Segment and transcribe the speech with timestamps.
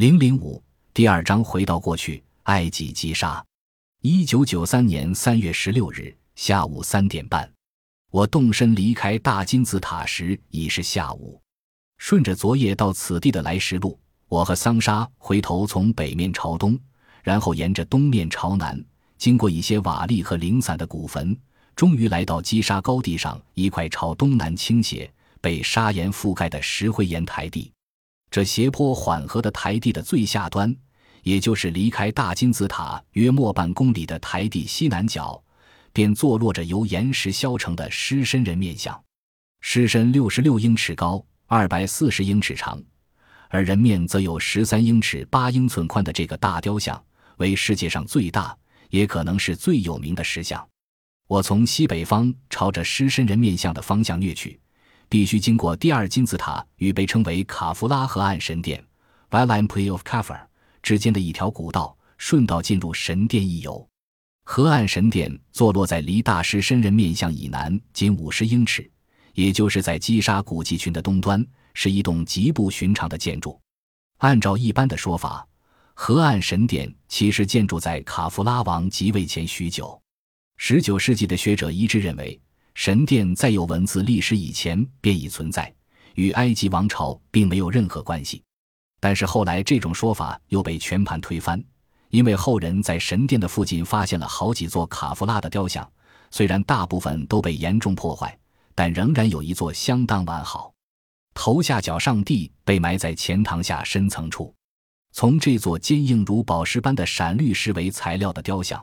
[0.00, 3.44] 零零五第二章回到过去，埃及击杀。
[4.00, 7.52] 一九九三年三月十六日下午三点半，
[8.10, 11.38] 我动身离开大金字塔时已是下午。
[11.98, 16.80] 顺着昨夜到此地的来时路，我和桑莎回头从北面朝东，
[17.22, 18.82] 然后沿着东面朝南，
[19.18, 21.38] 经过一些瓦砾和零散的古坟，
[21.76, 25.12] 终于来到击沙高地上一块朝东南倾斜、
[25.42, 27.70] 被砂岩覆盖的石灰岩台地。
[28.30, 30.74] 这斜坡缓和的台地的最下端，
[31.24, 35.42] 也就是离开大金字塔约莫半公里的台地西南角，
[35.92, 39.02] 便坐落着由岩石削成的狮身人面像。
[39.62, 42.80] 狮身六十六英尺高，二百四十英尺长，
[43.48, 47.02] 而人面则有十三英尺八英寸宽的这个大雕像，
[47.38, 48.56] 为世界上最大，
[48.90, 50.64] 也可能是最有名的石像。
[51.26, 54.60] 我从西北方朝着狮身人面像的方向掠去。
[55.10, 58.82] 必须经过第二金字塔与被称为卡夫拉河岸神殿
[59.28, 60.48] （Valley Play of k a f e r
[60.84, 63.84] 之间的一条古道，顺道进入神殿一游。
[64.44, 68.88] 河岸神殿坐落在离大师身人面像以南仅五十英尺，
[69.34, 73.60] 也就是在击沙古迹群的东端，是一栋极不寻常的建筑。
[74.18, 75.44] 按照一般的说法，
[75.92, 80.00] 河岸神殿其实建筑在卡夫拉王即位前许久。
[80.56, 82.40] 十九世纪的学者一致认为。
[82.80, 85.70] 神殿在有文字历史以前便已存在，
[86.14, 88.42] 与埃及王朝并没有任何关系。
[88.98, 91.62] 但是后来这种说法又被全盘推翻，
[92.08, 95.86] 因为后人在神殿的附近发现了好几座卡夫拉的雕像，
[96.30, 98.34] 虽然大部分都被严重破坏，
[98.74, 100.72] 但仍然有一座相当完好。
[101.34, 104.54] 头下脚上帝被埋在前堂下深层处，
[105.12, 108.82] 从这座坚硬如宝石般的闪绿石为材料的雕像。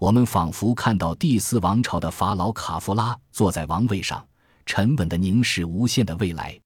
[0.00, 4.26] 我们仿佛看到第四王朝的法老卡夫拉坐在王位上，
[4.64, 6.58] 沉稳地凝视无限的未来。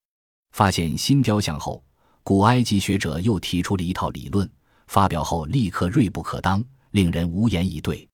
[0.52, 1.82] 发现新雕像后，
[2.22, 4.48] 古埃及学者又提出了一套理论，
[4.86, 8.08] 发表后立刻锐不可当，令人无言以对。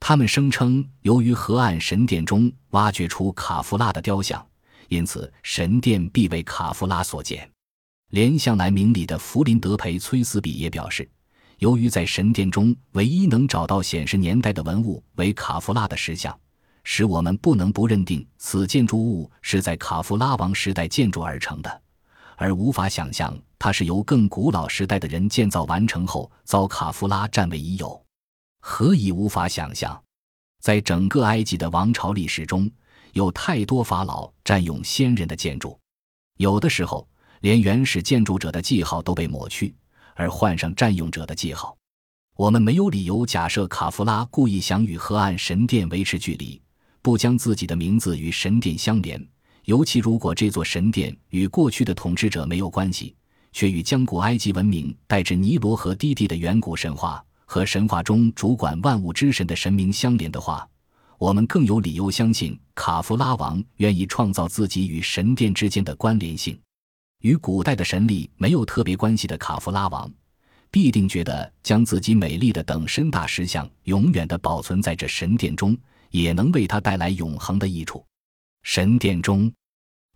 [0.00, 4.46] 他们声称，由于河岸神殿中挖掘出卡夫拉的雕像，
[4.88, 7.50] 因此神殿必为卡夫拉所建。
[8.10, 11.08] 连向来明理的弗林德培崔斯比也表示。
[11.58, 16.38] 由于在神殿中唯一能找到显示年代的文物为卡夫拉的石像，
[16.84, 21.82] 使我们不能不认定此建筑物是在卡夫拉王时代建筑而成的，
[22.36, 28.00] 而无法想象它是由更古老时代的人建造完成后遭卡夫拉占为已有。
[28.60, 30.00] 何以无法想象？
[30.60, 32.70] 在整个埃及的王朝历史中，
[33.14, 35.76] 有太多法老占用先人的建筑，
[36.36, 37.08] 有的时候
[37.40, 39.74] 连原始建筑者的记号都被抹去。
[40.18, 41.78] 而换上占用者的记号，
[42.34, 46.60] 我们没有理由假设卡夫拉故意想与河岸神殿维持距离，
[47.00, 49.24] 不将自己的名字与神殿相连。
[49.66, 53.14] 尤其如果这座神殿与过去的统治者没有关系，
[53.52, 60.68] 却与将古埃及文明带至尼罗河低地的远古神话和神话中主管万物之神的神明相连的话，
[61.16, 66.58] 我们更有理由相信卡夫拉王愿意创造自己与神殿之间的关联性。
[67.20, 70.10] 与古代的神力没有特别关系的卡夫拉王，
[70.70, 75.76] 必定觉得将自己美丽的等身大石像永远的保存在这神殿中，
[76.10, 78.04] 也能为他带来永恒的益处。
[78.62, 79.52] 神殿中，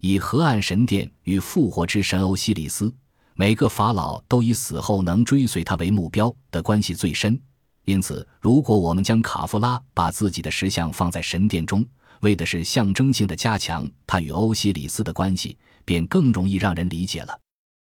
[0.00, 2.94] 以河岸神殿与复活之神欧西里斯，
[3.34, 7.40] 每个法老都以死后能追随他为目标的关系最深。
[7.84, 11.84] 因此，如果我们将卡夫拉把自己的石像放在神殿中，
[12.20, 15.56] 为的是象征性的加强他与欧西里斯的关系。
[15.84, 17.36] 便更容易让人理解了。